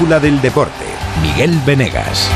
[0.00, 0.86] del deporte.
[1.20, 2.30] Miguel Venegas.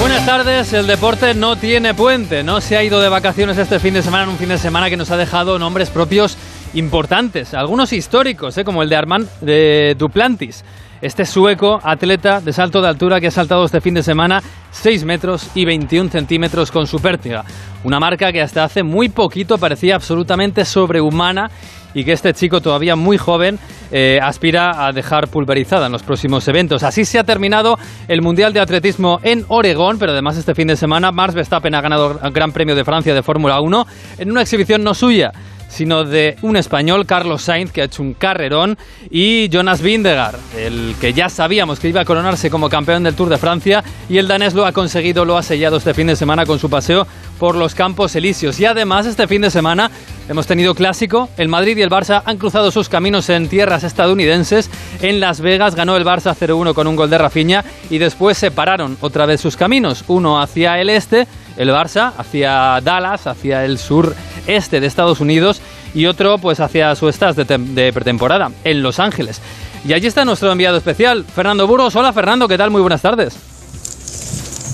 [0.00, 3.94] Buenas tardes, el deporte no tiene puente, no se ha ido de vacaciones este fin
[3.94, 6.36] de semana, en un fin de semana que nos ha dejado nombres propios
[6.74, 8.64] importantes, algunos históricos, ¿eh?
[8.64, 10.64] como el de Armand de Duplantis,
[11.00, 15.04] este sueco atleta de salto de altura que ha saltado este fin de semana 6
[15.04, 17.44] metros y 21 centímetros con su pértiga,
[17.84, 21.50] una marca que hasta hace muy poquito parecía absolutamente sobrehumana
[21.94, 23.58] y que este chico todavía muy joven
[23.92, 26.82] eh, aspira a dejar pulverizada en los próximos eventos.
[26.82, 27.78] Así se ha terminado
[28.08, 31.80] el Mundial de Atletismo en Oregón, pero además este fin de semana Mars Verstappen ha
[31.80, 33.86] ganado el Gran Premio de Francia de Fórmula 1
[34.18, 35.32] en una exhibición no suya
[35.74, 38.78] sino de un español, Carlos Sainz, que ha hecho un carrerón,
[39.10, 43.28] y Jonas Vindegar, el que ya sabíamos que iba a coronarse como campeón del Tour
[43.28, 46.46] de Francia, y el danés lo ha conseguido, lo ha sellado este fin de semana
[46.46, 47.06] con su paseo
[47.38, 48.58] por los Campos Elíseos.
[48.60, 49.90] Y además, este fin de semana
[50.28, 54.70] hemos tenido clásico, el Madrid y el Barça han cruzado sus caminos en tierras estadounidenses,
[55.02, 58.96] en Las Vegas ganó el Barça 0-1 con un gol de Rafinha, y después separaron
[59.00, 64.14] otra vez sus caminos, uno hacia el este, el Barça, hacia Dallas, hacia el sur
[64.46, 65.60] este de Estados Unidos
[65.94, 69.40] y otro pues hacia su estás de, pretemporada en Los Ángeles.
[69.86, 71.94] Y allí está nuestro enviado especial, Fernando Burgos.
[71.96, 72.70] Hola Fernando, ¿qué tal?
[72.70, 73.34] Muy buenas tardes.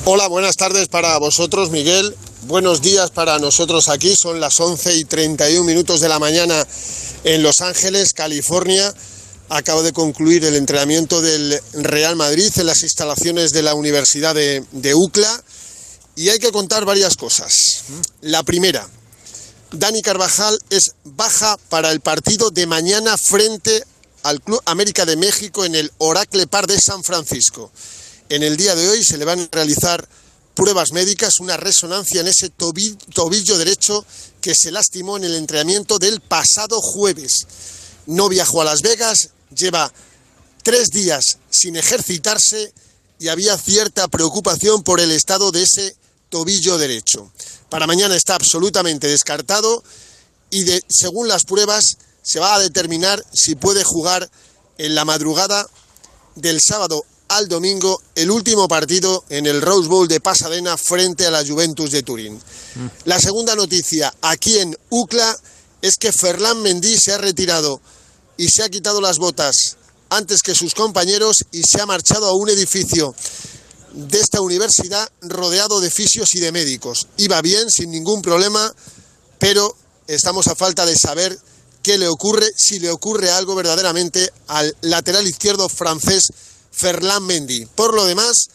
[0.04, 2.14] Hola, buenas tardes para vosotros, Miguel.
[2.42, 4.16] Buenos días para nosotros aquí.
[4.16, 6.66] Son las 11 y 31 minutos de la mañana
[7.24, 8.94] en Los Ángeles, California.
[9.50, 14.64] Acabo de concluir el entrenamiento del Real Madrid en las instalaciones de la Universidad de,
[14.72, 15.42] de UCLA.
[16.16, 17.84] Y hay que contar varias cosas.
[18.22, 18.88] La primera,
[19.72, 23.84] Dani Carvajal es baja para el partido de mañana frente
[24.24, 27.70] al Club América de México en el Oracle Park de San Francisco.
[28.28, 30.08] En el día de hoy se le van a realizar
[30.54, 34.04] pruebas médicas, una resonancia en ese tobillo derecho
[34.40, 37.46] que se lastimó en el entrenamiento del pasado jueves.
[38.06, 39.92] No viajó a Las Vegas, lleva
[40.64, 42.74] tres días sin ejercitarse
[43.20, 45.94] y había cierta preocupación por el estado de ese
[46.28, 47.30] tobillo derecho.
[47.70, 49.82] Para mañana está absolutamente descartado
[50.50, 54.28] y de, según las pruebas se va a determinar si puede jugar
[54.76, 55.66] en la madrugada
[56.34, 61.30] del sábado al domingo el último partido en el Rose Bowl de Pasadena frente a
[61.30, 62.34] la Juventus de Turín.
[62.34, 62.86] Mm.
[63.04, 65.38] La segunda noticia aquí en UCLA
[65.80, 67.80] es que Ferland Mendy se ha retirado
[68.36, 69.76] y se ha quitado las botas
[70.08, 73.14] antes que sus compañeros y se ha marchado a un edificio
[73.92, 77.06] de esta universidad rodeado de fisios y de médicos.
[77.16, 78.74] Iba bien, sin ningún problema,
[79.38, 81.38] pero estamos a falta de saber
[81.82, 86.28] qué le ocurre, si le ocurre algo verdaderamente al lateral izquierdo francés
[86.70, 87.66] Ferland Mendy.
[87.66, 88.48] Por lo demás,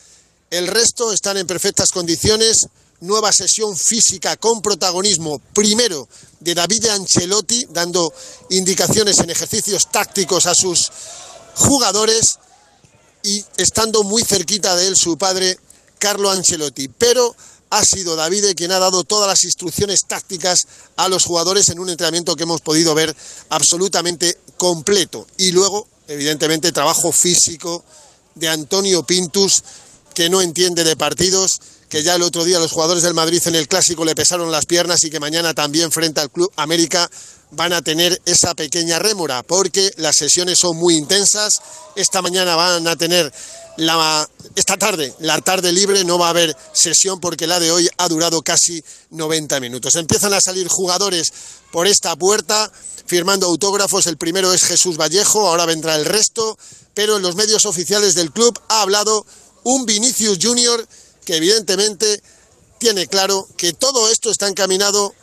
[0.51, 2.68] el resto están en perfectas condiciones.
[3.01, 6.07] Nueva sesión física con protagonismo primero
[6.40, 8.13] de David Ancelotti, dando
[8.50, 10.91] indicaciones en ejercicios tácticos a sus
[11.56, 12.40] jugadores
[13.25, 15.58] y estando muy cerquita de él su padre,
[15.97, 16.88] Carlo Ancelotti.
[16.88, 17.36] Pero
[17.72, 21.90] ha sido David quien ha dado todas las instrucciones tácticas a los jugadores en un
[21.90, 23.16] entrenamiento que hemos podido ver
[23.50, 25.25] absolutamente completo.
[25.38, 27.84] Y luego, evidentemente, trabajo físico
[28.36, 29.63] de Antonio Pintus,
[30.13, 31.59] que no entiende de partidos,
[31.90, 34.66] que ya el otro día los jugadores del Madrid en el clásico le pesaron las
[34.66, 37.09] piernas y que mañana también frente al Club América
[37.51, 41.59] van a tener esa pequeña rémora porque las sesiones son muy intensas.
[41.95, 43.31] Esta mañana van a tener
[43.78, 47.90] la, esta tarde, la tarde libre, no va a haber sesión porque la de hoy
[47.97, 49.95] ha durado casi 90 minutos.
[49.95, 51.31] Empiezan a salir jugadores
[51.72, 52.72] por esta puerta
[53.06, 54.07] firmando autógrafos.
[54.07, 56.57] El primero es Jesús Vallejo, ahora vendrá el resto,
[56.94, 59.25] pero en los medios oficiales del club ha hablado
[59.63, 60.88] un Vinicius Junior
[61.25, 62.22] que evidentemente
[62.78, 65.13] tiene claro que todo esto está encaminado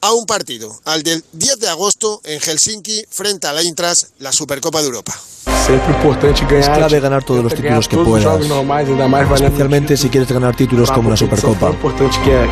[0.00, 4.32] a un partido, al del 10 de agosto en Helsinki frente a la Intras, la
[4.32, 5.12] Supercopa de Europa.
[5.68, 8.40] Es clave ganar todos los títulos que puedas,
[9.40, 11.72] especialmente si quieres ganar títulos como la Supercopa.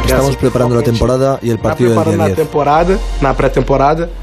[0.05, 2.49] Estamos preparando la temporada y el partido del día 10.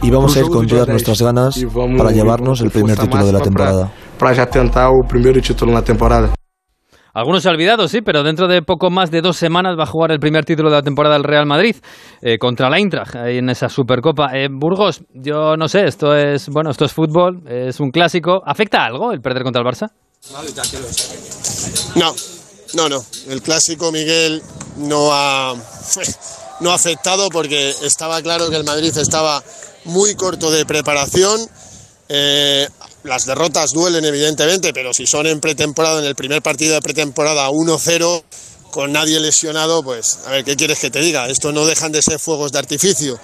[0.01, 1.59] Y vamos a ir con todas nuestras ganas
[1.97, 3.91] para llevarnos el primer título de la temporada.
[4.19, 6.35] Para ya tentar el primer título en la temporada.
[7.15, 9.87] Algunos se han olvidado, sí, pero dentro de poco más de dos semanas va a
[9.87, 11.77] jugar el primer título de la temporada del Real Madrid
[12.21, 14.37] eh, contra la Eintracht en esa Supercopa.
[14.37, 18.41] Eh, Burgos, yo no sé, esto es bueno, esto es fútbol, es un clásico.
[18.45, 19.87] ¿Afecta algo el perder contra el Barça?
[21.95, 22.13] No,
[22.73, 23.01] no, no.
[23.29, 24.41] El clásico Miguel
[24.75, 25.53] no ha
[26.59, 29.41] no afectado porque estaba claro que el Madrid estaba
[29.85, 31.39] muy corto de preparación.
[32.09, 32.67] Eh,
[33.05, 37.49] las derrotas duelen evidentemente, pero si son en pretemporada, en el primer partido de pretemporada
[37.49, 38.23] 1-0,
[38.71, 41.29] con nadie lesionado, pues a ver, ¿qué quieres que te diga?
[41.29, 43.17] Esto no dejan de ser fuegos de artificio.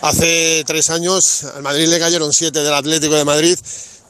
[0.00, 3.58] Hace tres años al Madrid le cayeron siete del Atlético de Madrid,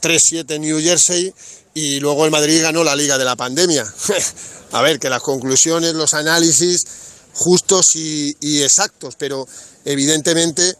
[0.00, 1.34] 3-7 en New Jersey
[1.74, 3.84] y luego el Madrid ganó la liga de la pandemia.
[4.72, 6.84] a ver, que las conclusiones, los análisis
[7.32, 9.48] justos y, exactos, pero
[9.84, 10.76] evidentemente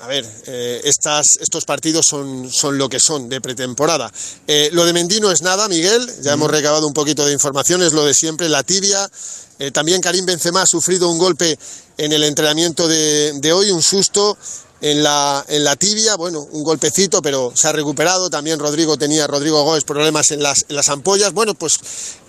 [0.00, 4.10] a ver, eh, estos partidos son, son, lo que son de pretemporada.
[4.46, 7.82] Eh, lo de Mendy no es nada, Miguel, ya hemos recabado un poquito de información,
[7.82, 9.10] es lo de siempre, la tibia.
[9.58, 11.58] Eh, también Karim Benzema ha sufrido un golpe
[11.98, 14.38] en el entrenamiento de, de hoy, un susto
[14.80, 18.30] en la, en la tibia, bueno, un golpecito, pero se ha recuperado.
[18.30, 21.32] También Rodrigo tenía, Rodrigo Gómez, problemas en las, en las ampollas.
[21.32, 21.78] Bueno, pues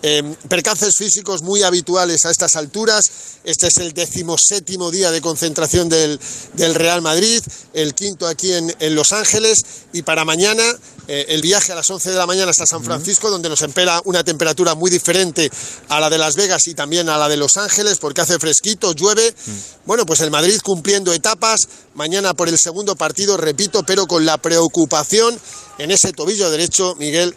[0.01, 3.05] eh, percances físicos muy habituales a estas alturas.
[3.43, 6.19] Este es el decimoséptimo día de concentración del,
[6.53, 7.41] del Real Madrid,
[7.73, 9.61] el quinto aquí en, en Los Ángeles.
[9.93, 10.63] Y para mañana
[11.07, 14.01] eh, el viaje a las 11 de la mañana hasta San Francisco, donde nos espera
[14.05, 15.51] una temperatura muy diferente
[15.89, 18.93] a la de Las Vegas y también a la de Los Ángeles, porque hace fresquito,
[18.93, 19.33] llueve.
[19.85, 21.67] Bueno, pues el Madrid cumpliendo etapas.
[22.01, 25.39] Mañana por el segundo partido, repito, pero con la preocupación
[25.77, 27.35] en ese tobillo derecho, Miguel,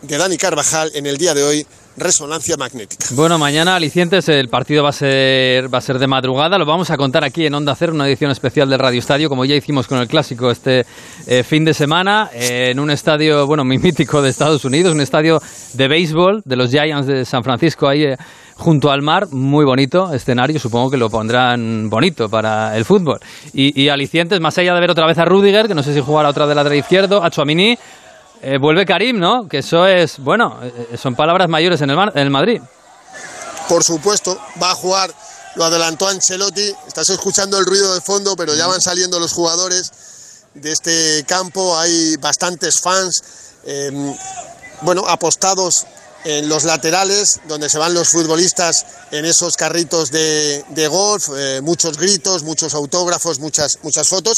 [0.00, 3.06] de Dani Carvajal en el día de hoy resonancia magnética.
[3.12, 6.90] Bueno, mañana alicientes, el partido va a ser va a ser de madrugada, lo vamos
[6.90, 9.86] a contar aquí en Onda Cero, una edición especial del Radio Estadio, como ya hicimos
[9.86, 10.86] con el clásico este
[11.26, 15.40] eh, fin de semana, en un estadio, bueno, muy mítico de Estados Unidos, un estadio
[15.72, 18.16] de béisbol de los Giants de San Francisco ahí eh,
[18.56, 23.20] junto al mar, muy bonito escenario, supongo que lo pondrán bonito para el fútbol.
[23.52, 26.30] Y, alicientes, más allá de ver otra vez a Rudiger, que no sé si jugará
[26.30, 27.78] otra de la de izquierdo, a Chuamini,
[28.48, 29.48] eh, vuelve Karim, ¿no?
[29.48, 32.62] Que eso es, bueno, eh, son palabras mayores en el, en el Madrid.
[33.68, 35.12] Por supuesto, va a jugar,
[35.56, 39.90] lo adelantó Ancelotti, estás escuchando el ruido de fondo, pero ya van saliendo los jugadores
[40.54, 43.20] de este campo, hay bastantes fans,
[43.64, 44.14] em,
[44.82, 45.84] bueno, apostados
[46.26, 51.96] en los laterales, donde se van los futbolistas en esos carritos de, golf, eh, muchos
[51.96, 54.36] gritos, muchos autógrafos, muchas, muchas fotos.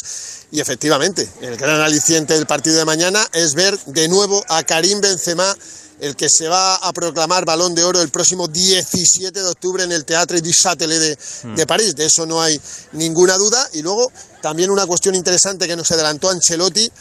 [0.51, 5.01] Y efectivamente, el gran aliciente del partido de mañana es ver de nuevo a Karim
[5.01, 5.57] Benzema,
[6.01, 9.91] el que se va a proclamar balón de oro el próximo 17 de octubre en
[9.91, 11.55] el Teatre du Châtelet de, hmm.
[11.55, 11.97] de París.
[11.97, 12.61] De eso no hay
[12.93, 13.67] ninguna duda.
[13.73, 14.13] Y luego
[14.43, 16.93] también una cuestión interesante que nos adelantó Ancelotti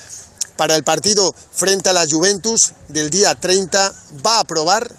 [0.57, 3.93] para el partido frente a la Juventus del día 30
[4.25, 4.91] va a probar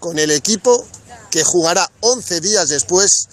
[0.00, 0.86] con el equipo
[1.30, 3.28] que jugará 11 días después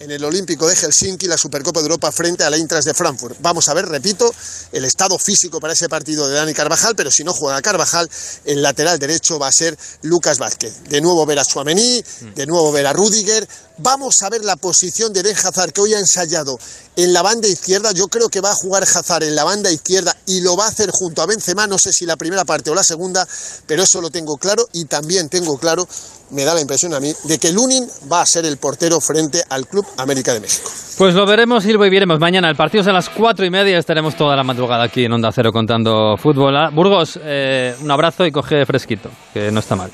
[0.00, 3.36] en el Olímpico de Helsinki la Supercopa de Europa frente a la Intras de Frankfurt.
[3.40, 4.32] Vamos a ver, repito,
[4.70, 8.08] el estado físico para ese partido de Dani Carvajal, pero si no juega Carvajal,
[8.44, 10.84] el lateral derecho va a ser Lucas Vázquez.
[10.84, 12.04] De nuevo ver a Suamení,
[12.34, 13.48] de nuevo ver a Rudiger.
[13.78, 16.58] Vamos a ver la posición de Den Hazard que hoy ha ensayado
[16.96, 17.92] en la banda izquierda.
[17.92, 20.68] Yo creo que va a jugar Hazard en la banda izquierda y lo va a
[20.68, 23.26] hacer junto a Benzema, no sé si la primera parte o la segunda,
[23.66, 25.88] pero eso lo tengo claro y también tengo claro
[26.30, 29.42] me da la impresión a mí de que Lunin va a ser el portero frente
[29.48, 30.70] al Club América de México.
[30.98, 32.48] Pues lo veremos y lo viviremos mañana.
[32.50, 33.78] El partido es a las cuatro y media.
[33.78, 36.56] Estaremos toda la madrugada aquí en Onda Cero contando fútbol.
[36.56, 39.90] Ah, Burgos, eh, un abrazo y coge fresquito, que no está mal.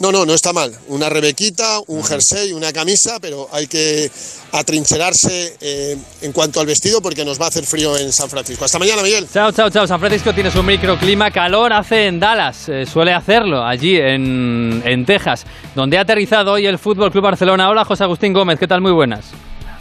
[0.00, 0.72] No, no, no está mal.
[0.88, 4.10] Una rebequita, un jersey, una camisa, pero hay que
[4.52, 8.64] atrincherarse eh, en cuanto al vestido porque nos va a hacer frío en San Francisco.
[8.64, 9.26] Hasta mañana, Miguel.
[9.32, 9.86] Chao, chao, chao.
[9.86, 11.30] San Francisco tiene su microclima.
[11.30, 12.68] Calor hace en Dallas.
[12.68, 17.70] Eh, suele hacerlo allí en, en Texas, donde ha aterrizado hoy el Fútbol Club Barcelona.
[17.70, 18.58] Hola, José Agustín Gómez.
[18.58, 18.80] ¿Qué tal?
[18.80, 19.24] Muy buenas.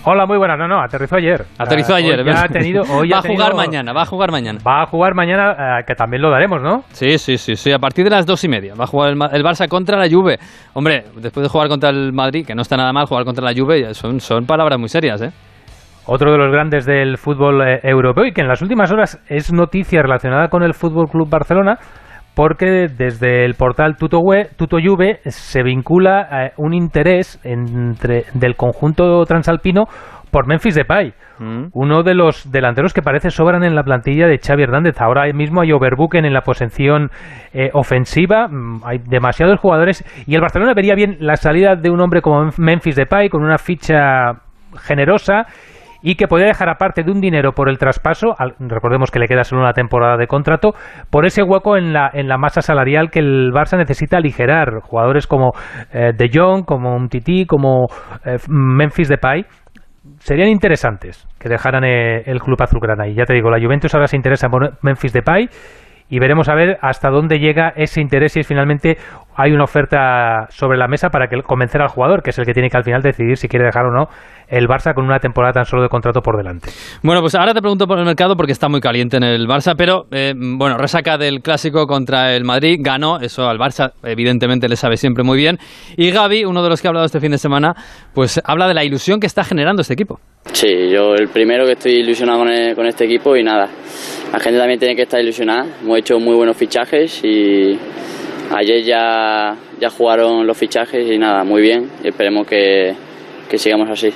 [0.08, 0.60] Hola, muy buenas.
[0.60, 1.46] No, no, aterrizó ayer.
[1.58, 2.20] Aterrizó ayer.
[2.20, 4.60] Hoy ha tenido, hoy va a jugar mañana, va a jugar mañana.
[4.66, 6.84] Va a jugar mañana, eh, que también lo daremos, ¿no?
[6.90, 7.72] Sí, sí, sí, sí.
[7.72, 10.08] A partir de las dos y media va a jugar el, el, Barça contra la
[10.08, 10.38] Juve.
[10.76, 13.54] Hombre, después de jugar contra el Madrid, que no está nada mal, jugar contra la
[13.60, 15.32] Juve son, son palabras muy serias, ¿eh?
[16.06, 19.52] Otro de los grandes del fútbol eh, europeo y que en las últimas horas es
[19.52, 21.80] noticia relacionada con el Fútbol Club Barcelona
[22.36, 29.86] porque desde el portal Tuto, Juve se vincula eh, un interés entre, del conjunto transalpino
[30.32, 31.68] por Memphis Depay, mm.
[31.72, 35.00] uno de los delanteros que parece sobran en la plantilla de Xavi Hernández.
[35.00, 37.10] Ahora mismo hay overbooking en la posición
[37.54, 42.02] eh, ofensiva, mm, hay demasiados jugadores y el Barcelona vería bien la salida de un
[42.02, 44.42] hombre como Memphis Depay con una ficha
[44.86, 45.46] generosa
[46.06, 49.44] y que podría dejar aparte de un dinero por el traspaso, recordemos que le queda
[49.44, 50.76] solo una temporada de contrato,
[51.10, 54.82] por ese hueco en la, en la masa salarial que el Barça necesita aligerar.
[54.84, 55.54] Jugadores como
[55.92, 57.88] eh, De Jong, como Titi, como
[58.24, 59.48] eh, Memphis Depay,
[60.20, 63.08] serían interesantes que dejaran eh, el club azulgrana.
[63.08, 65.50] Y ya te digo, la Juventus ahora se interesa por Memphis Depay
[66.10, 68.98] y veremos a ver hasta dónde llega ese interés y finalmente
[69.36, 72.54] hay una oferta sobre la mesa para que convencer al jugador, que es el que
[72.54, 74.08] tiene que al final decidir si quiere dejar o no
[74.48, 76.70] el Barça con una temporada tan solo de contrato por delante.
[77.02, 79.74] Bueno, pues ahora te pregunto por el mercado porque está muy caliente en el Barça,
[79.78, 84.76] pero eh, bueno, resaca del clásico contra el Madrid, ganó, eso al Barça evidentemente le
[84.76, 85.58] sabe siempre muy bien.
[85.98, 87.74] Y Gaby, uno de los que ha hablado este fin de semana,
[88.14, 90.20] pues habla de la ilusión que está generando este equipo.
[90.54, 93.68] Sí, yo el primero que estoy ilusionado con, e, con este equipo y nada,
[94.32, 95.66] la gente también tiene que estar ilusionada.
[95.82, 97.78] Hemos hecho muy buenos fichajes y
[98.54, 101.90] ayer ya, ya jugaron los fichajes y nada, muy bien.
[102.04, 102.94] Y esperemos que,
[103.50, 104.10] que sigamos así.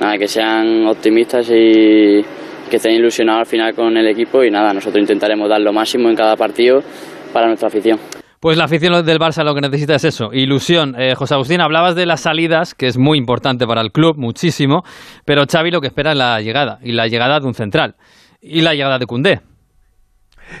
[0.00, 2.24] Nada, que sean optimistas y
[2.68, 6.08] que estén ilusionados al final con el equipo y nada, nosotros intentaremos dar lo máximo
[6.08, 6.82] en cada partido
[7.32, 7.98] para nuestra afición.
[8.40, 10.96] Pues la afición del Barça lo que necesita es eso, ilusión.
[10.98, 14.82] Eh, José Agustín, hablabas de las salidas, que es muy importante para el club, muchísimo,
[15.24, 17.94] pero Xavi lo que espera es la llegada, y la llegada de un central,
[18.42, 19.40] y la llegada de Cundé.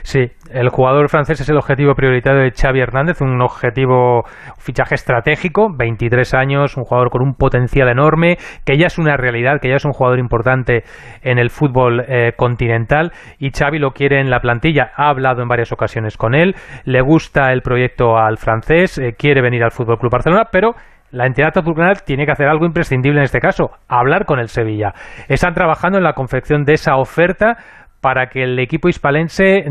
[0.02, 4.24] Sí, el jugador francés es el objetivo prioritario de Xavi Hernández, un objetivo,
[4.56, 9.60] fichaje estratégico, 23 años, un jugador con un potencial enorme, que ya es una realidad,
[9.60, 10.84] que ya es un jugador importante
[11.22, 14.92] en el fútbol eh, continental y Xavi lo quiere en la plantilla.
[14.96, 19.42] Ha hablado en varias ocasiones con él, le gusta el proyecto al francés, eh, quiere
[19.42, 20.74] venir al Fútbol Club Barcelona, pero
[21.12, 24.92] la entidad azulgrana tiene que hacer algo imprescindible en este caso, hablar con el Sevilla.
[25.28, 27.58] Están trabajando en la confección de esa oferta
[28.00, 29.64] para que el equipo hispalense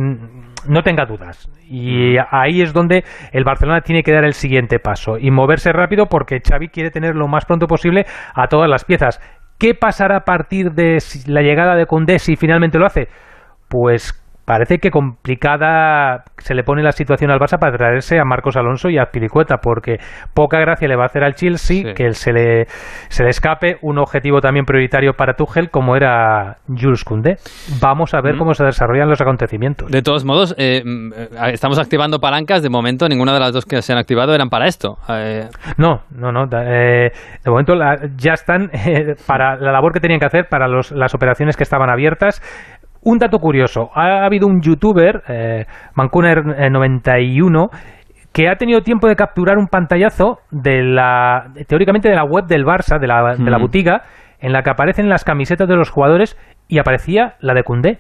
[0.68, 1.50] no tenga dudas.
[1.68, 6.06] Y ahí es donde el Barcelona tiene que dar el siguiente paso y moverse rápido
[6.06, 9.20] porque Xavi quiere tener lo más pronto posible a todas las piezas.
[9.60, 13.10] ¿Qué pasará a partir de la llegada de Condé si finalmente lo hace?
[13.68, 18.56] Pues parece que complicada se le pone la situación al Barça para traerse a Marcos
[18.58, 20.00] Alonso y a Pilicueta, porque
[20.34, 22.68] poca gracia le va a hacer al Chelsea que se le,
[23.10, 27.38] se le escape un objetivo también prioritario para Tuchel como era Jules Koundé.
[27.80, 28.38] Vamos a ver mm.
[28.40, 29.92] cómo se desarrollan los acontecimientos.
[29.92, 31.12] De todos modos, eh, mm,
[31.54, 34.68] estamos activando palancas, de momento ninguna de las dos que se han activado eran para
[34.68, 34.98] esto.
[35.10, 36.48] Eh, no, no, no.
[36.52, 37.12] Eh,
[37.44, 37.74] de momento
[38.18, 38.72] ya están
[39.28, 42.42] para la labor que tenían que hacer para los, las operaciones que estaban abiertas.
[43.04, 45.66] Un dato curioso, ha habido un youtuber, eh,
[45.96, 47.70] Mancuner91,
[48.32, 52.64] que ha tenido tiempo de capturar un pantallazo de la, teóricamente de la web del
[52.64, 54.04] Barça, de la, de la botiga,
[54.40, 58.00] en la que aparecen las camisetas de los jugadores y aparecía la de Cundé,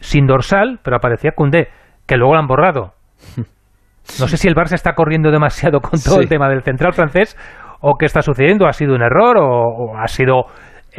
[0.00, 1.68] sin dorsal, pero aparecía Cundé,
[2.06, 2.94] que luego la han borrado.
[4.18, 7.36] No sé si el Barça está corriendo demasiado con todo el tema del central francés
[7.82, 10.46] o qué está sucediendo, ha sido un error o ha sido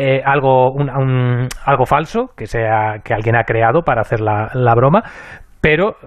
[0.02, 0.74] eh, algo,
[1.66, 5.04] algo falso que, sea, que alguien ha creado para hacer la, la broma,
[5.60, 5.98] pero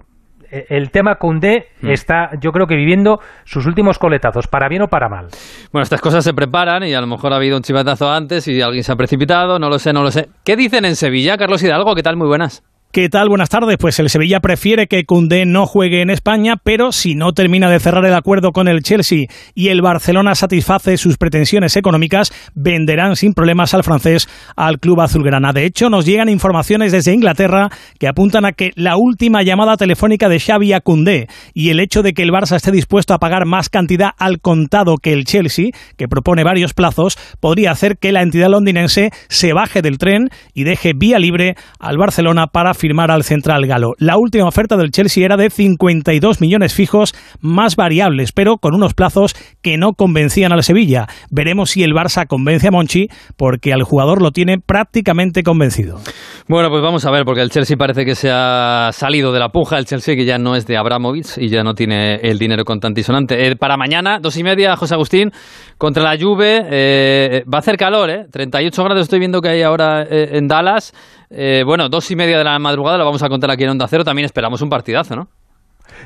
[0.50, 1.90] eh, el tema Cundé mm.
[1.90, 5.26] está, yo creo que viviendo sus últimos coletazos, para bien o para mal.
[5.72, 8.62] Bueno, estas cosas se preparan y a lo mejor ha habido un chivatazo antes y
[8.62, 10.30] alguien se ha precipitado, no lo sé, no lo sé.
[10.42, 11.94] ¿Qué dicen en Sevilla, Carlos Hidalgo?
[11.94, 12.16] ¿Qué tal?
[12.16, 12.64] Muy buenas.
[12.92, 13.30] ¿Qué tal?
[13.30, 13.78] Buenas tardes.
[13.78, 17.80] Pues el Sevilla prefiere que Cundé no juegue en España, pero si no termina de
[17.80, 23.32] cerrar el acuerdo con el Chelsea y el Barcelona satisface sus pretensiones económicas, venderán sin
[23.32, 25.54] problemas al francés al club azulgrana.
[25.54, 30.28] De hecho, nos llegan informaciones desde Inglaterra que apuntan a que la última llamada telefónica
[30.28, 33.46] de Xavi a Cundé y el hecho de que el Barça esté dispuesto a pagar
[33.46, 38.20] más cantidad al contado que el Chelsea, que propone varios plazos, podría hacer que la
[38.20, 43.22] entidad londinense se baje del tren y deje vía libre al Barcelona para firmar al
[43.22, 43.92] central galo.
[43.98, 48.92] La última oferta del Chelsea era de 52 millones fijos más variables, pero con unos
[48.92, 51.06] plazos que no convencían al Sevilla.
[51.30, 56.00] Veremos si el Barça convence a Monchi, porque al jugador lo tiene prácticamente convencido.
[56.48, 59.50] Bueno, pues vamos a ver, porque el Chelsea parece que se ha salido de la
[59.50, 59.78] puja.
[59.78, 63.46] El Chelsea que ya no es de Abramovich y ya no tiene el dinero contantisonante.
[63.46, 65.30] Eh, para mañana, dos y media, José Agustín,
[65.78, 66.66] contra la Juve.
[66.68, 68.26] Eh, va a hacer calor, ¿eh?
[68.28, 70.92] 38 grados estoy viendo que hay ahora eh, en Dallas.
[71.34, 73.88] Eh, bueno, dos y media de la madrugada lo vamos a contar aquí en Onda
[73.88, 74.04] Cero.
[74.04, 75.28] También esperamos un partidazo, ¿no?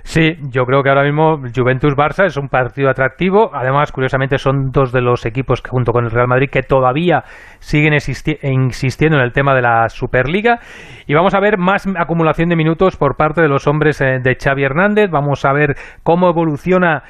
[0.03, 3.50] Sí, yo creo que ahora mismo Juventus-Barça es un partido atractivo.
[3.55, 7.25] Además, curiosamente, son dos de los equipos que, junto con el Real Madrid que todavía
[7.59, 10.61] siguen insistiendo en el tema de la Superliga.
[11.07, 14.37] Y vamos a ver más acumulación de minutos por parte de los hombres eh, de
[14.37, 15.11] Xavi Hernández.
[15.11, 17.03] Vamos a ver cómo evoluciona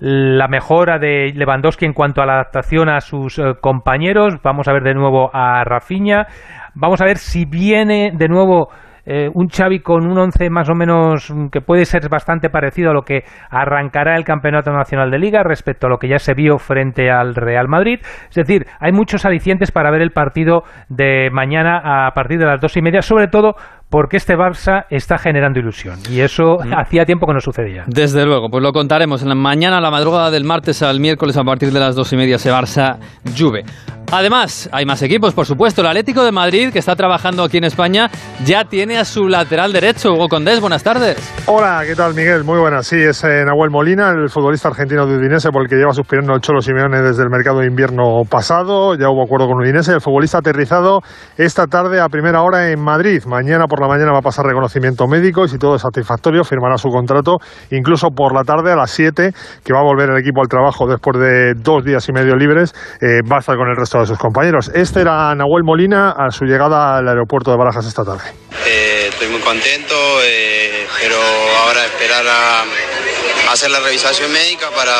[0.00, 4.36] la mejora de Lewandowski en cuanto a la adaptación a sus eh, compañeros.
[4.42, 6.26] Vamos a ver de nuevo a Rafinha.
[6.74, 8.68] Vamos a ver si viene de nuevo
[9.10, 12.90] eh, un Xavi con un once más o menos mm, que puede ser bastante parecido
[12.90, 16.34] a lo que arrancará el Campeonato Nacional de Liga respecto a lo que ya se
[16.34, 18.00] vio frente al Real Madrid.
[18.28, 22.60] Es decir, hay muchos alicientes para ver el partido de mañana a partir de las
[22.60, 23.54] dos y media, sobre todo
[23.88, 26.72] porque este Barça está generando ilusión y eso mm.
[26.76, 27.84] hacía tiempo que no sucedía.
[27.86, 31.38] Desde luego, pues lo contaremos en la mañana, a la madrugada del martes al miércoles
[31.38, 32.98] a partir de las dos y media ese Barça
[33.34, 33.64] Juve.
[34.10, 35.82] Además, hay más equipos, por supuesto.
[35.82, 38.10] El Atlético de Madrid, que está trabajando aquí en España,
[38.42, 40.62] ya tiene a su lateral derecho, Hugo Condés.
[40.62, 41.18] Buenas tardes.
[41.44, 42.42] Hola, ¿qué tal, Miguel?
[42.42, 42.86] Muy buenas.
[42.86, 46.32] Sí, es eh, Nahuel Molina, el futbolista argentino de Udinese, por el que lleva suspirando
[46.34, 48.94] el Cholo Simeone desde el mercado de invierno pasado.
[48.94, 49.92] Ya hubo acuerdo con Udinese.
[49.92, 51.00] El futbolista aterrizado
[51.36, 53.22] esta tarde a primera hora en Madrid.
[53.26, 56.78] Mañana por la mañana va a pasar reconocimiento médico y si todo es satisfactorio, firmará
[56.78, 57.36] su contrato,
[57.70, 60.86] incluso por la tarde a las 7, que va a volver el equipo al trabajo
[60.86, 62.72] después de dos días y medio libres.
[63.02, 64.70] Eh, va a estar con el resto de sus compañeros.
[64.74, 68.24] Este era Nahuel Molina a su llegada al aeropuerto de Barajas esta tarde.
[68.66, 71.16] Eh, estoy muy contento, eh, pero
[71.64, 74.94] ahora esperar a, hacer la revisación médica para,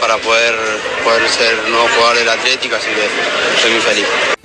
[0.00, 0.54] para poder,
[1.04, 4.41] poder ser nuevo jugador del Atlético, así que estoy muy feliz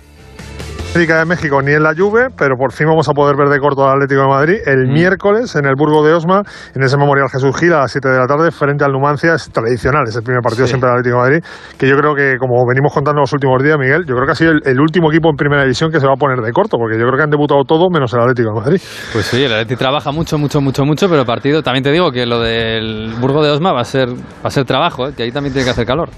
[0.94, 3.84] de México ni en la Juve, pero por fin vamos a poder ver de corto
[3.88, 4.94] al Atlético de Madrid el mm.
[4.94, 6.42] miércoles en el Burgo de Osma,
[6.74, 9.36] en ese Memorial Jesús Gil a las 7 de la tarde, frente al Numancia.
[9.36, 11.46] Es tradicional, es el primer partido siempre del Atlético de Madrid,
[11.78, 14.36] que yo creo que, como venimos contando los últimos días, Miguel, yo creo que ha
[14.36, 16.98] sido el, último equipo en primera división que se va a poner de corto, porque
[16.98, 18.82] yo creo que han debutado todos menos el Atlético de Madrid.
[19.14, 22.12] Pues sí, el Atlético trabaja mucho, mucho, mucho, mucho, pero el partido, también te digo
[22.12, 25.14] que lo del Burgo de Osma va a ser, va a ser trabajo, ¿eh?
[25.16, 26.10] que ahí también tiene que hacer calor.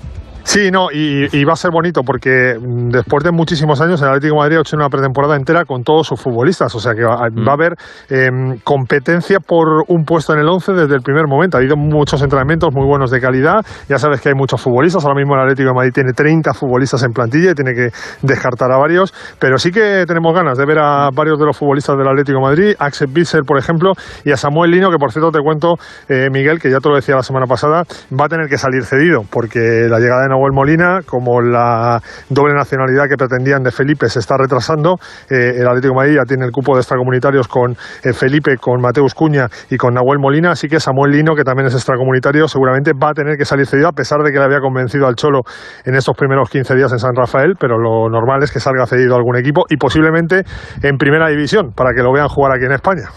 [0.50, 4.34] Sí, no, y, va a ser bonito porque mm, después de muchísimos años el Atlético
[4.34, 7.30] de Madrid ha hecho una pretemporada entera con todos sus futbolistas, o sea que va,
[7.30, 7.48] mm.
[7.48, 7.76] a haber
[8.10, 11.58] em, competencia por un puesto en el 11 desde el primer momento.
[11.58, 15.20] Ha habido muchos entrenamientos muy buenos de calidad, ya sabes que hay muchos futbolistas, ahora
[15.20, 17.90] mismo el Atlético de Madrid tiene 30 futbolistas en plantilla y tiene que
[18.24, 21.96] descartar a varios, pero sí que tenemos ganas de ver a varios de los futbolistas
[21.96, 23.94] del Atlético de Madrid, Axel Bitzer, por ejemplo,
[24.26, 25.76] y a Samuel Lino, que por cierto te cuento,
[26.08, 27.84] eh, Miguel, que ya te lo decía la semana pasada,
[28.20, 32.54] va a tener que salir cedido porque la llegada de Nahuel Molina, como la doble
[32.54, 34.96] nacionalidad que pretendían de Felipe se está retrasando,
[35.30, 38.82] eh, el Atlético de Madrid ya tiene el cupo de extracomunitarios con eh, Felipe, con
[38.82, 42.94] Mateus Cuña y con Nahuel Molina, así que Samuel Lino, que también es extracomunitario, seguramente
[42.94, 45.42] va a tener que salir cedido, a pesar de que le había convencido al Cholo
[45.84, 49.16] en estos primeros 15 días en San Rafael, pero lo normal es que salga cedido
[49.16, 50.44] a algún equipo y posiblemente
[50.82, 53.10] en primera división, para que lo vean jugar aquí en España.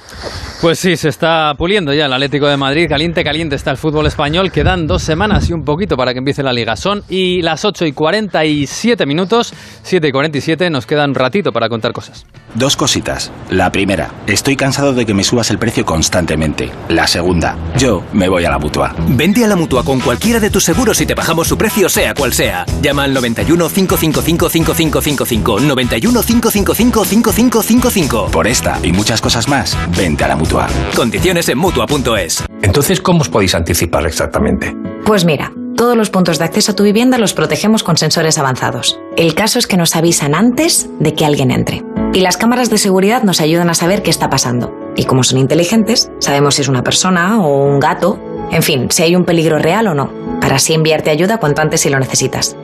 [0.60, 4.06] Pues sí, se está puliendo ya el Atlético de Madrid, caliente, caliente está el fútbol
[4.06, 6.76] español, quedan dos semanas y un poquito para que empiece la liga.
[6.76, 9.52] Son y las 8 y 47 minutos,
[9.82, 12.24] 7 y 47, nos queda un ratito para contar cosas.
[12.54, 13.30] Dos cositas.
[13.50, 16.70] La primera, estoy cansado de que me subas el precio constantemente.
[16.88, 18.94] La segunda, yo me voy a la mutua.
[19.08, 22.14] Vente a la mutua con cualquiera de tus seguros y te bajamos su precio, sea
[22.14, 22.64] cual sea.
[22.80, 25.60] Llama al 91 555 5555.
[25.60, 28.30] 91 555 5555.
[28.30, 30.66] Por esta y muchas cosas más, vente a la mutua.
[30.96, 32.42] Condiciones en mutua.es.
[32.62, 34.74] Entonces, ¿cómo os podéis anticipar exactamente?
[35.04, 35.52] Pues mira.
[35.82, 39.00] Todos los puntos de acceso a tu vivienda los protegemos con sensores avanzados.
[39.16, 41.82] El caso es que nos avisan antes de que alguien entre.
[42.12, 44.72] Y las cámaras de seguridad nos ayudan a saber qué está pasando.
[44.94, 48.20] Y como son inteligentes, sabemos si es una persona o un gato,
[48.52, 51.80] en fin, si hay un peligro real o no, para así enviarte ayuda cuanto antes
[51.80, 52.56] si lo necesitas.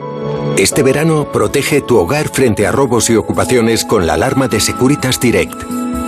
[0.57, 5.19] Este verano protege tu hogar frente a robos y ocupaciones con la alarma de Securitas
[5.19, 5.61] Direct.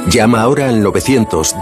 [0.08, 1.56] Llama ahora al 900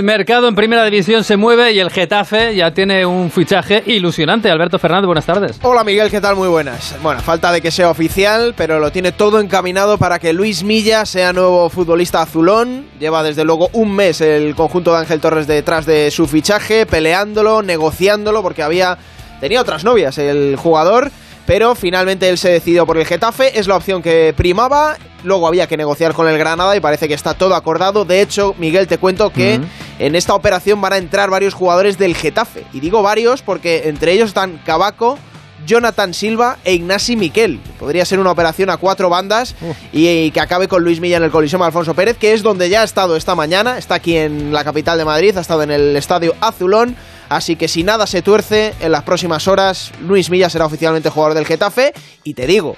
[0.00, 4.50] El mercado en primera división se mueve y el Getafe ya tiene un fichaje ilusionante.
[4.50, 5.60] Alberto Fernández, buenas tardes.
[5.60, 6.36] Hola Miguel, ¿qué tal?
[6.36, 6.96] Muy buenas.
[7.02, 11.04] Bueno, falta de que sea oficial, pero lo tiene todo encaminado para que Luis Milla
[11.04, 12.86] sea nuevo futbolista azulón.
[12.98, 17.60] Lleva desde luego un mes el conjunto de Ángel Torres detrás de su fichaje, peleándolo,
[17.60, 18.96] negociándolo, porque había
[19.38, 21.10] tenía otras novias el jugador
[21.46, 25.66] pero finalmente él se decidió por el Getafe, es la opción que primaba, luego había
[25.66, 28.04] que negociar con el Granada y parece que está todo acordado.
[28.04, 29.60] De hecho, Miguel, te cuento que
[29.98, 34.12] en esta operación van a entrar varios jugadores del Getafe, y digo varios porque entre
[34.12, 35.18] ellos están Cabaco,
[35.66, 37.60] Jonathan Silva e Ignasi Miquel.
[37.78, 39.54] Podría ser una operación a cuatro bandas
[39.92, 42.82] y, que acabe con Luis Milla en el Coliseum Alfonso Pérez, que es donde ya
[42.82, 43.78] ha estado esta mañana.
[43.78, 46.96] Está aquí en la capital de Madrid, ha estado en el estadio Azulón.
[47.30, 51.34] Así que si nada se tuerce, en las próximas horas Luis Milla será oficialmente jugador
[51.34, 51.94] del Getafe.
[52.24, 52.76] Y te digo,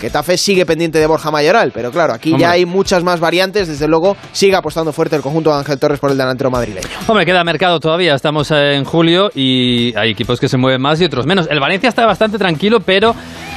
[0.00, 3.68] Getafe sigue pendiente de Borja Mayoral, pero claro, aquí ya hay muchas más variantes.
[3.68, 6.86] Desde luego, sigue apostando fuerte el conjunto de Ángel Torres por el delantero madrileño.
[7.06, 8.14] Hombre, queda mercado todavía.
[8.14, 11.48] Estamos en julio y hay equipos que se mueven más y otros menos.
[11.50, 13.14] El Valencia está bastante tranquilo, pero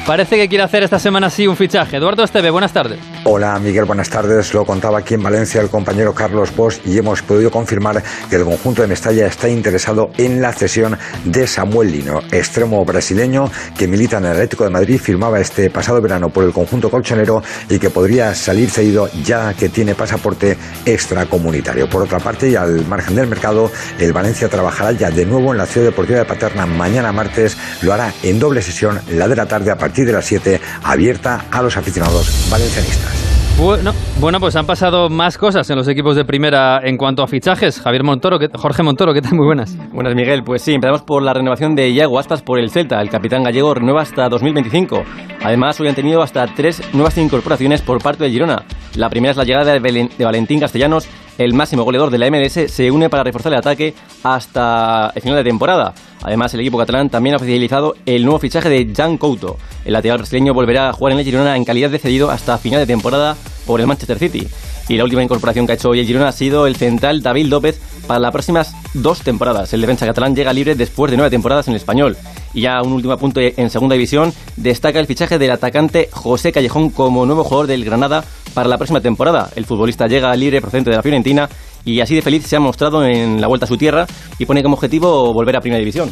[0.08, 1.97] Parece que quiere hacer esta semana sí un fichaje.
[1.97, 2.97] Eduardo Esteve, buenas tardes.
[3.26, 4.54] Hola Miguel, buenas tardes.
[4.54, 8.45] Lo contaba aquí en Valencia el compañero Carlos Bosch y hemos podido confirmar que el
[8.45, 14.19] conjunto de Mestalla está interesado en la cesión de Samuel Lino, extremo brasileño que milita
[14.19, 17.89] en el Atlético de Madrid, firmaba este pasado verano por el conjunto colchonero y que
[17.89, 21.89] podría salir cedido ya que tiene pasaporte extracomunitario.
[21.89, 25.57] Por otra parte, y al margen del mercado, el Valencia trabajará ya de nuevo en
[25.57, 27.57] la ciudad deportiva de Paterna mañana martes.
[27.81, 31.45] Lo hará en doble sesión, la de la tarde a partir de las 7, abierta
[31.51, 33.11] a los aficionados valencianistas.
[33.57, 37.27] Bueno, Bueno, pues han pasado más cosas en los equipos de primera en cuanto a
[37.27, 37.80] fichajes.
[37.80, 39.36] Javier Montoro, Jorge Montoro, ¿qué tal?
[39.36, 39.77] Muy buenas.
[39.93, 40.43] Buenas, Miguel.
[40.43, 42.99] Pues sí, empezamos por la renovación de Iago Aspas por el Celta.
[42.99, 45.03] El capitán gallego renueva hasta 2025.
[45.43, 48.63] Además, hoy han tenido hasta tres nuevas incorporaciones por parte de Girona.
[48.95, 52.89] La primera es la llegada de Valentín Castellanos, el máximo goleador de la MLS, se
[52.89, 55.93] une para reforzar el ataque hasta el final de temporada.
[56.23, 59.58] Además, el equipo catalán también ha oficializado el nuevo fichaje de Jan Couto.
[59.86, 62.80] El lateral brasileño volverá a jugar en el Girona en calidad de cedido hasta final
[62.80, 64.48] de temporada por el Manchester City.
[64.89, 67.48] Y la última incorporación que ha hecho hoy el Girona ha sido el central David
[67.48, 69.74] López para las próximas dos temporadas.
[69.74, 72.17] El defensa catalán llega libre después de nueve temporadas en el español.
[72.54, 76.89] Y ya un último punto en segunda división, destaca el fichaje del atacante José Callejón
[76.89, 79.50] como nuevo jugador del Granada para la próxima temporada.
[79.56, 81.50] El futbolista llega libre procedente de la Fiorentina
[81.84, 84.08] y así de feliz se ha mostrado en la vuelta a su tierra
[84.39, 86.12] y pone como objetivo volver a primera división.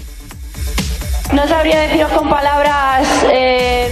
[1.34, 3.08] No sabría deciros con palabras.
[3.32, 3.90] Eh,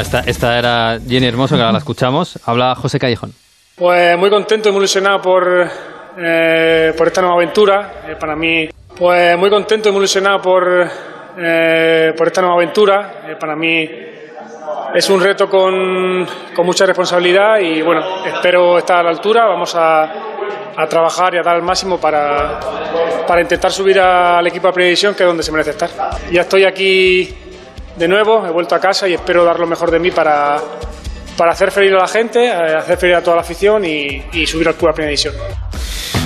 [0.00, 2.38] esta, era Jenny Hermoso, que ahora la escuchamos.
[2.44, 3.32] Habla José Callejón.
[3.76, 5.68] Pues muy contento y muy ilusionado por,
[6.18, 8.02] eh, por esta nueva aventura.
[8.08, 10.62] Eh, para mí, pues muy contento y muy ilusionado por,
[11.34, 13.36] por esta nueva aventura.
[13.38, 13.88] para mí
[14.94, 19.46] es un reto con, con, mucha responsabilidad y bueno, espero estar a la altura.
[19.46, 20.02] Vamos a,
[20.76, 22.60] a trabajar y a dar el máximo para,
[23.26, 25.90] para intentar subir al equipo de previsión, que es donde se merece estar.
[26.30, 27.34] Ya estoy aquí
[27.96, 30.60] de nuevo, he vuelto a casa y espero dar lo mejor de mí para,
[31.36, 34.68] para hacer feliz a la gente, eh, hacer feliz a toda la afición y, subir
[34.68, 35.34] al club a primera división.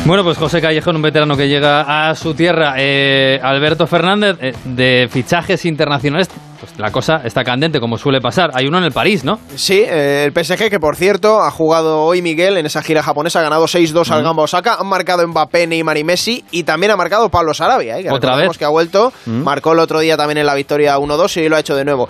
[0.04, 2.74] Bueno, pues José Callejón, un veterano que llega a su tierra.
[2.76, 8.50] Eh, Alberto Fernández, eh, de fichajes internacionales, pues la cosa está candente, como suele pasar.
[8.54, 9.38] Hay uno en el París, ¿no?
[9.54, 13.40] Sí, eh, el PSG, que por cierto ha jugado hoy Miguel en esa gira japonesa,
[13.40, 14.76] ha ganado 6-2 al Gamba Osaka.
[14.80, 16.44] Han marcado Mbappé, Neymar y Messi.
[16.50, 18.56] Y también ha marcado Pablo Sarabia, que ¿Otra vez?
[18.56, 19.12] que ha vuelto.
[19.26, 22.08] Marcó el otro día también en la victoria 1-2 y lo ha hecho de nuevo.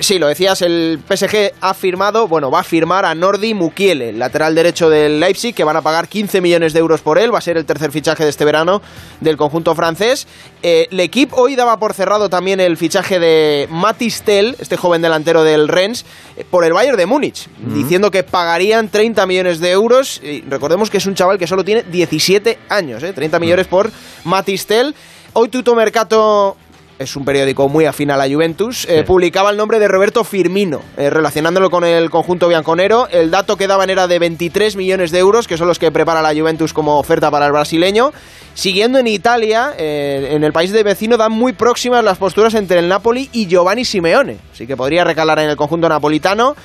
[0.00, 4.54] sí, lo decías, el PSG ha firmado, bueno, va a firmar a Nordi Mukiele, lateral
[4.54, 7.42] derecho del Leipzig, que van a pagar 15 millones de euros por él va a
[7.42, 8.80] ser el tercer fichaje de este verano
[9.20, 10.26] del conjunto francés.
[10.62, 15.44] Eh, el equipo hoy daba por cerrado también el fichaje de Matistel, este joven delantero
[15.44, 16.04] del Rennes,
[16.36, 20.20] eh, por el Bayern de Múnich, diciendo que pagarían 30 millones de euros.
[20.22, 23.90] Y recordemos que es un chaval que solo tiene 17 años, 30 eh, millones por
[24.24, 24.94] Matistel.
[25.32, 26.56] Hoy Tuto Mercato
[26.98, 30.82] es un periódico muy afín a la Juventus, eh, publicaba el nombre de Roberto Firmino,
[30.96, 33.08] eh, relacionándolo con el conjunto bianconero.
[33.10, 36.22] El dato que daban era de 23 millones de euros, que son los que prepara
[36.22, 38.12] la Juventus como oferta para el brasileño.
[38.54, 42.80] Siguiendo en Italia, eh, en el país de vecino, dan muy próximas las posturas entre
[42.80, 46.56] el Napoli y Giovanni Simeone, así que podría recalar en el conjunto napolitano.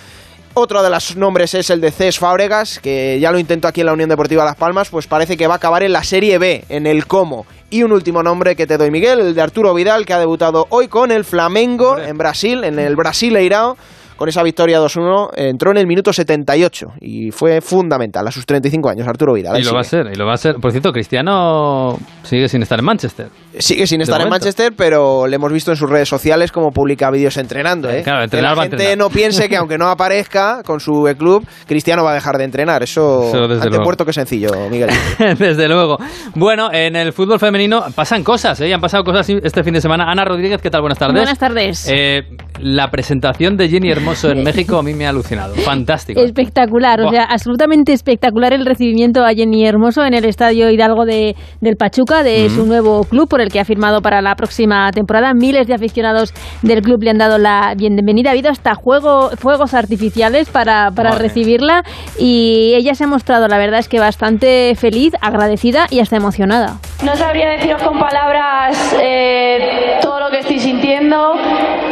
[0.55, 3.87] Otro de los nombres es el de Cés Fábregas, que ya lo intentó aquí en
[3.87, 6.65] la Unión Deportiva Las Palmas, pues parece que va a acabar en la Serie B,
[6.69, 7.47] en el Como.
[7.71, 10.67] Y un último nombre que te doy, Miguel, el de Arturo Vidal, que ha debutado
[10.69, 13.77] hoy con el Flamengo en Brasil, en el Brasileirao
[14.15, 18.89] con esa victoria 2-1, entró en el minuto 78 y fue fundamental a sus 35
[18.89, 19.59] años, Arturo Vidal.
[19.59, 20.55] Y lo va a ser, y lo va a ser.
[20.55, 23.27] Por cierto, Cristiano sigue sin estar en Manchester.
[23.57, 27.11] Sigue sin estar en Manchester, pero le hemos visto en sus redes sociales como publica
[27.11, 27.89] vídeos entrenando.
[27.89, 28.01] ¿eh?
[28.03, 32.03] Claro, entrenar que la gente no piense que aunque no aparezca con su club, Cristiano
[32.03, 32.83] va a dejar de entrenar.
[32.83, 34.89] Eso, desde ante puerto que sencillo, Miguel.
[35.37, 35.97] desde luego.
[36.35, 38.73] Bueno, en el fútbol femenino pasan cosas, ¿eh?
[38.73, 40.09] han pasado cosas este fin de semana.
[40.09, 40.81] Ana Rodríguez, ¿qué tal?
[40.81, 41.15] Buenas tardes.
[41.15, 41.87] Buenas tardes.
[41.89, 42.23] Eh,
[42.59, 45.55] la presentación de Jenny Hermoso en México a mí me ha alucinado.
[45.55, 46.19] Fantástico.
[46.19, 51.37] Espectacular, o sea, absolutamente espectacular el recibimiento a Jenny Hermoso en el Estadio Hidalgo de,
[51.61, 55.33] del Pachuca, de su nuevo club, por el que ha firmado para la próxima temporada.
[55.33, 58.31] Miles de aficionados del club le han dado la bienvenida.
[58.31, 61.83] Ha habido hasta juego, fuegos artificiales para, para recibirla
[62.19, 66.77] y ella se ha mostrado, la verdad es que bastante feliz, agradecida y hasta emocionada.
[67.05, 71.35] No sabría deciros con palabras eh, todo lo que estoy sintiendo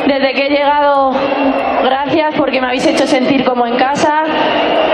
[0.08, 1.12] desde que he llegado.
[1.84, 4.24] Gracias porque me habéis hecho sentir como en casa.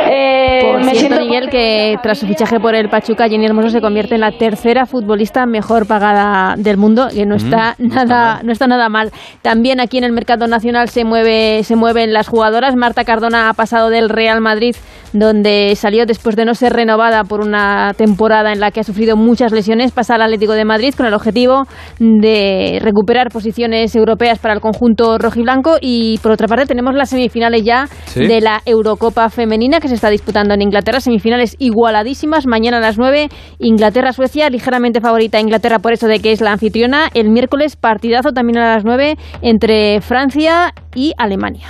[0.09, 4.15] Eh, me siento Miguel que tras su fichaje por el Pachuca, Jenny Hermoso se convierte
[4.15, 8.67] en la tercera futbolista mejor pagada del mundo, que no mm, está nada, no está
[8.67, 9.11] nada mal.
[9.41, 12.75] También aquí en el mercado nacional se mueve, se mueven las jugadoras.
[12.75, 14.75] Marta Cardona ha pasado del Real Madrid,
[15.13, 19.17] donde salió después de no ser renovada por una temporada en la que ha sufrido
[19.17, 21.63] muchas lesiones, pasa al Atlético de Madrid con el objetivo
[21.99, 27.63] de recuperar posiciones europeas para el conjunto rojiblanco y por otra parte tenemos las semifinales
[27.63, 32.81] ya de la Eurocopa femenina que se está disputando en Inglaterra, semifinales igualadísimas, mañana a
[32.81, 37.77] las 9 Inglaterra-Suecia, ligeramente favorita Inglaterra por eso de que es la anfitriona, el miércoles
[37.77, 41.65] partidazo también a las 9 entre Francia y Alemania.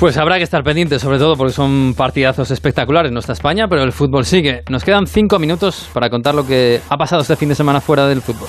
[0.00, 3.82] Pues habrá que estar pendientes, sobre todo porque son partidazos espectaculares en nuestra España, pero
[3.82, 4.62] el fútbol sigue.
[4.70, 8.06] Nos quedan cinco minutos para contar lo que ha pasado este fin de semana fuera
[8.06, 8.48] del fútbol.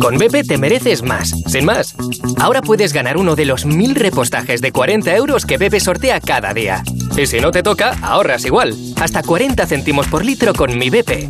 [0.00, 1.94] Con BP te mereces más, sin más.
[2.38, 6.54] Ahora puedes ganar uno de los mil repostajes de 40 euros que BP sortea cada
[6.54, 6.82] día.
[7.16, 8.74] Y si no te toca, ahorras igual.
[9.00, 11.28] Hasta 40 céntimos por litro con mi BP.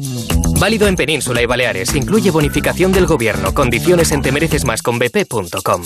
[0.58, 1.94] Válido en Península y Baleares.
[1.94, 3.54] Incluye bonificación del gobierno.
[3.54, 5.82] Condiciones en temerecesmasconbp.com.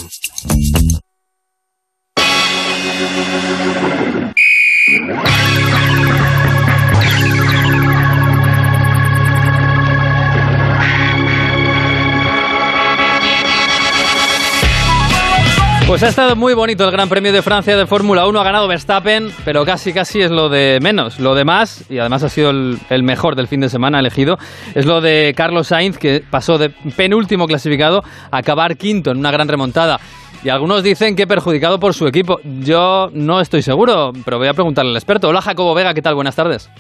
[15.93, 18.41] Pues ha estado muy bonito el Gran Premio de Francia de Fórmula 1.
[18.41, 21.21] Ha ganado Verstappen, pero casi casi es lo de menos.
[21.21, 24.39] Lo demás, y además ha sido el, mejor del fin de semana elegido,
[24.75, 28.01] es lo de Carlos Sainz, que pasó de penúltimo clasificado
[28.31, 29.99] a acabar quinto en una gran remontada.
[30.43, 32.39] Y algunos dicen que perjudicado por su equipo.
[32.43, 35.29] Yo no estoy seguro, pero voy a preguntarle al experto.
[35.29, 36.15] Hola Jacobo Vega, ¿qué tal?
[36.15, 36.71] Buenas tardes.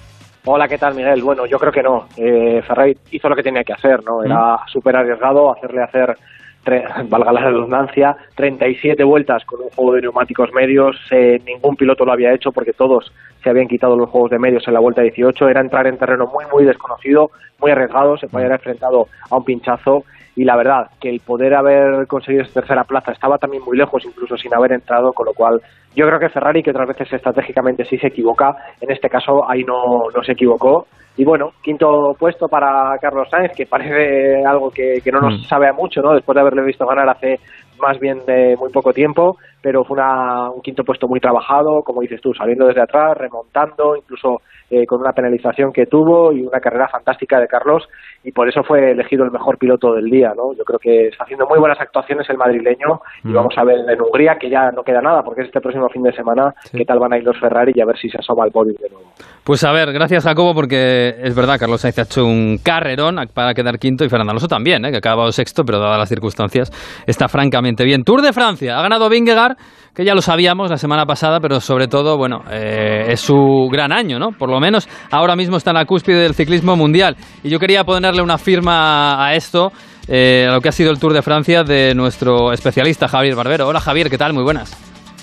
[0.46, 1.22] Hola, ¿qué tal, Miguel?
[1.22, 2.06] Bueno, yo creo que no.
[2.16, 4.24] Eh, Ferrari hizo lo que tenía que hacer, ¿no?
[4.24, 4.68] Era mm.
[4.72, 6.16] súper arriesgado hacerle hacer
[7.08, 10.96] valga la redundancia, 37 vueltas con un juego de neumáticos medios.
[11.10, 14.66] Eh, ningún piloto lo había hecho porque todos se habían quitado los juegos de medios
[14.68, 15.48] en la vuelta 18.
[15.48, 18.16] Era entrar en terreno muy, muy desconocido, muy arriesgado.
[18.16, 20.04] Se podía haber enfrentado a un pinchazo.
[20.34, 24.04] Y la verdad, que el poder haber conseguido esa tercera plaza estaba también muy lejos,
[24.04, 25.60] incluso sin haber entrado, con lo cual
[25.94, 29.62] yo creo que Ferrari, que otras veces estratégicamente sí se equivoca, en este caso ahí
[29.62, 35.00] no, no se equivocó y bueno, quinto puesto para Carlos Sainz, que parece algo que,
[35.04, 35.44] que no nos mm.
[35.44, 36.14] sabe a mucho, ¿no?
[36.14, 37.38] Después de haberle visto ganar hace
[37.82, 42.00] más bien de muy poco tiempo, pero fue una, un quinto puesto muy trabajado, como
[42.00, 44.40] dices tú, saliendo desde atrás, remontando, incluso
[44.70, 47.86] eh, con una penalización que tuvo y una carrera fantástica de Carlos,
[48.24, 50.54] y por eso fue elegido el mejor piloto del día, ¿no?
[50.56, 53.34] Yo creo que está haciendo muy buenas actuaciones el madrileño, y mm.
[53.34, 56.02] vamos a ver en Hungría, que ya no queda nada, porque es este próximo fin
[56.02, 58.46] de semana, qué tal van a ir los Ferrari y a ver si se asoma
[58.46, 59.10] el podio de nuevo.
[59.44, 63.54] Pues a ver, gracias Jacobo, porque es verdad, Carlos Sainz ha hecho un carrerón para
[63.54, 64.90] quedar quinto, y Fernando Alonso también, ¿eh?
[64.90, 66.70] que ha acabado sexto, pero dadas las circunstancias,
[67.06, 68.04] está francamente bien.
[68.04, 69.56] Tour de Francia, ha ganado Vingegaard,
[69.94, 73.92] que ya lo sabíamos la semana pasada, pero sobre todo, bueno, eh, es su gran
[73.92, 74.30] año, ¿no?
[74.30, 77.16] Por lo menos ahora mismo está en la cúspide del ciclismo mundial.
[77.42, 79.72] Y yo quería ponerle una firma a esto,
[80.08, 83.68] eh, a lo que ha sido el Tour de Francia de nuestro especialista Javier Barbero.
[83.68, 84.32] Hola Javier, ¿qué tal?
[84.32, 84.70] Muy buenas.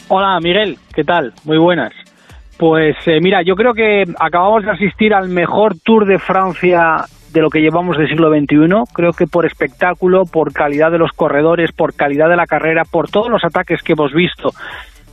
[0.10, 1.34] Hola Miguel, ¿qué tal?
[1.46, 1.94] Muy buenas.
[2.58, 7.42] Pues eh, mira, yo creo que acabamos de asistir al mejor Tour de Francia de
[7.42, 8.94] lo que llevamos del siglo XXI.
[8.94, 13.10] Creo que por espectáculo, por calidad de los corredores, por calidad de la carrera, por
[13.10, 14.52] todos los ataques que hemos visto,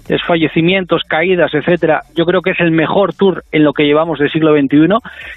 [0.08, 4.30] desfallecimientos, caídas, etcétera, yo creo que es el mejor tour en lo que llevamos del
[4.30, 4.86] siglo XXI.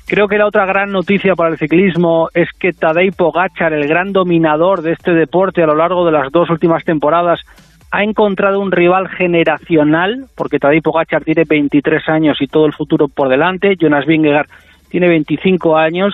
[0.07, 4.11] Creo que la otra gran noticia para el ciclismo es que Tadej Pogacar, el gran
[4.11, 7.41] dominador de este deporte a lo largo de las dos últimas temporadas,
[7.91, 13.07] ha encontrado un rival generacional, porque Tadej Pogacar tiene 23 años y todo el futuro
[13.07, 14.47] por delante, Jonas Vingegaard
[14.89, 16.13] tiene 25 años,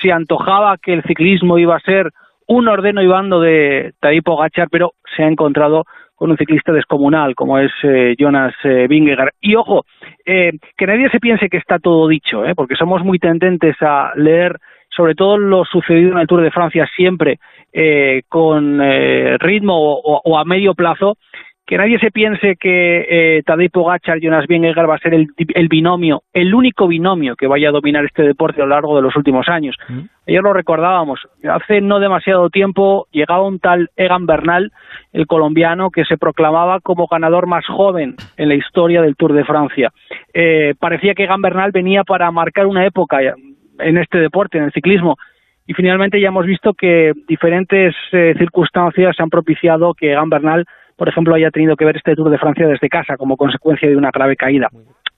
[0.00, 2.10] se antojaba que el ciclismo iba a ser
[2.48, 5.84] un ordeno y bando de Tadej Pogacar, pero se ha encontrado
[6.14, 9.32] con un ciclista descomunal como es eh, Jonas eh, Vingegaard.
[9.40, 9.84] Y ojo,
[10.24, 14.56] que nadie se piense que está todo dicho, porque somos muy tendentes a leer
[14.88, 17.38] sobre todo lo sucedido en el Tour de Francia siempre
[18.28, 18.80] con
[19.38, 21.18] ritmo o, a medio plazo
[21.66, 23.06] que nadie se piense que
[23.38, 27.48] eh, Tadej Pogacar y Jonas Vingegaard va a ser el, binomio, el único binomio que
[27.48, 29.76] vaya a dominar este deporte a lo largo de los últimos años.
[29.88, 30.00] Mm.
[30.28, 34.70] Ayer lo recordábamos, hace no demasiado tiempo llegaba un tal Egan Bernal,
[35.12, 39.44] el colombiano, que se proclamaba como ganador más joven en la historia del Tour de
[39.44, 39.90] Francia.
[40.34, 43.18] Eh, parecía que Egan Bernal venía para marcar una época
[43.78, 45.16] en este deporte, en el ciclismo,
[45.66, 50.64] y finalmente ya hemos visto que diferentes eh, circunstancias han propiciado que Egan Bernal
[50.96, 53.96] por ejemplo, haya tenido que ver este Tour de Francia desde casa como consecuencia de
[53.96, 54.68] una grave caída.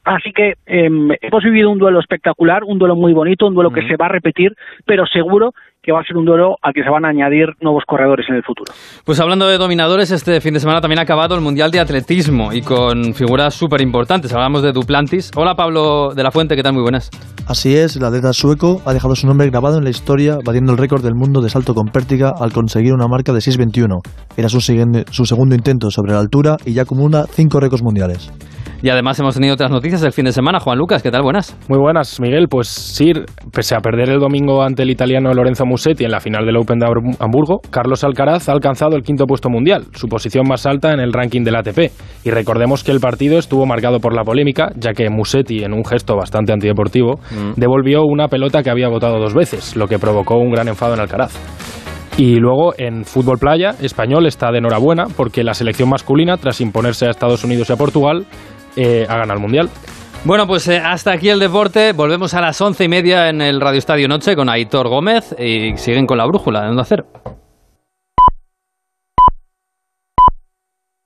[0.04, 3.86] Así que em, hemos vivido un duelo espectacular, un duelo muy bonito, un duelo que
[3.86, 4.54] se va a repetir,
[4.86, 5.52] pero seguro
[5.88, 8.36] que va a ser un duelo al que se van a añadir nuevos corredores en
[8.36, 8.70] el futuro.
[9.06, 12.52] Pues hablando de dominadores, este fin de semana también ha acabado el Mundial de Atletismo
[12.52, 14.34] y con figuras súper importantes.
[14.34, 15.30] Hablamos de Duplantis.
[15.34, 16.74] Hola Pablo de la Fuente, ¿qué tal?
[16.74, 17.08] Muy buenas.
[17.46, 20.78] Así es, el atleta sueco ha dejado su nombre grabado en la historia, batiendo el
[20.78, 24.00] récord del mundo de salto con pértiga al conseguir una marca de 6.21.
[24.36, 28.30] Era su, su segundo intento sobre la altura y ya acumula cinco récords mundiales.
[28.80, 30.60] Y además hemos tenido otras noticias del fin de semana.
[30.60, 31.22] Juan Lucas, ¿qué tal?
[31.22, 31.56] Buenas.
[31.68, 32.46] Muy buenas, Miguel.
[32.48, 33.12] Pues sí,
[33.52, 36.78] pese a perder el domingo ante el italiano Lorenzo Musetti en la final del Open
[36.78, 36.86] de
[37.18, 41.12] Hamburgo, Carlos Alcaraz ha alcanzado el quinto puesto mundial, su posición más alta en el
[41.12, 41.90] ranking del ATP.
[42.24, 45.84] Y recordemos que el partido estuvo marcado por la polémica, ya que Musetti, en un
[45.84, 47.54] gesto bastante antideportivo, mm.
[47.56, 51.00] devolvió una pelota que había votado dos veces, lo que provocó un gran enfado en
[51.00, 51.32] Alcaraz.
[52.16, 57.06] Y luego en fútbol playa, español está de enhorabuena porque la selección masculina, tras imponerse
[57.06, 58.26] a Estados Unidos y a Portugal,
[58.78, 59.68] eh, ha el Mundial.
[60.24, 61.92] Bueno, pues eh, hasta aquí el deporte.
[61.92, 65.76] Volvemos a las once y media en el Radio Estadio Noche con Aitor Gómez y
[65.76, 67.06] siguen con la brújula de Onda Cero.